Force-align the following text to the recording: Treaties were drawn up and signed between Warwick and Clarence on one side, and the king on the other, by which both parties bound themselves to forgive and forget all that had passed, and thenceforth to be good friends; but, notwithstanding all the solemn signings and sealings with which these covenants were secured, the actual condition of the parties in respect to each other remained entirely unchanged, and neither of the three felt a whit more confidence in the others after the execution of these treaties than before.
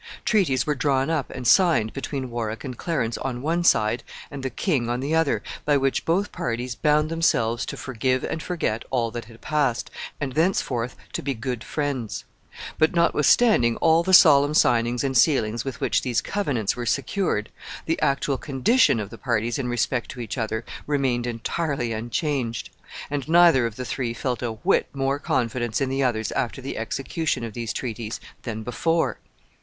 Treaties 0.25 0.65
were 0.65 0.73
drawn 0.73 1.11
up 1.11 1.29
and 1.29 1.45
signed 1.45 1.93
between 1.93 2.31
Warwick 2.31 2.63
and 2.63 2.75
Clarence 2.75 3.19
on 3.19 3.43
one 3.43 3.63
side, 3.63 4.01
and 4.31 4.41
the 4.41 4.49
king 4.49 4.89
on 4.89 4.99
the 4.99 5.13
other, 5.13 5.43
by 5.63 5.77
which 5.77 6.05
both 6.05 6.31
parties 6.31 6.73
bound 6.73 7.11
themselves 7.11 7.67
to 7.67 7.77
forgive 7.77 8.23
and 8.23 8.41
forget 8.41 8.83
all 8.89 9.11
that 9.11 9.25
had 9.25 9.41
passed, 9.41 9.91
and 10.19 10.33
thenceforth 10.33 10.95
to 11.13 11.21
be 11.21 11.35
good 11.35 11.63
friends; 11.63 12.25
but, 12.79 12.95
notwithstanding 12.95 13.77
all 13.77 14.01
the 14.01 14.11
solemn 14.11 14.53
signings 14.55 15.03
and 15.03 15.15
sealings 15.19 15.63
with 15.63 15.79
which 15.79 16.01
these 16.01 16.19
covenants 16.19 16.75
were 16.75 16.87
secured, 16.87 17.51
the 17.85 18.01
actual 18.01 18.39
condition 18.39 18.99
of 18.99 19.11
the 19.11 19.19
parties 19.19 19.59
in 19.59 19.67
respect 19.67 20.09
to 20.09 20.19
each 20.19 20.35
other 20.35 20.65
remained 20.87 21.27
entirely 21.27 21.91
unchanged, 21.93 22.71
and 23.11 23.29
neither 23.29 23.67
of 23.67 23.75
the 23.75 23.85
three 23.85 24.15
felt 24.15 24.41
a 24.41 24.53
whit 24.63 24.87
more 24.95 25.19
confidence 25.19 25.79
in 25.79 25.89
the 25.89 26.01
others 26.01 26.31
after 26.31 26.59
the 26.59 26.75
execution 26.75 27.43
of 27.43 27.53
these 27.53 27.71
treaties 27.71 28.19
than 28.41 28.63
before. 28.63 29.19